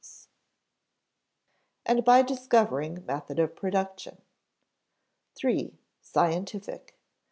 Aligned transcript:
[Sidenote: 0.03 0.27
and 1.85 2.03
by 2.03 2.23
discovering 2.23 3.05
method 3.05 3.37
of 3.37 3.55
production] 3.55 4.19
3. 5.35 5.77
Scientific. 6.01 6.97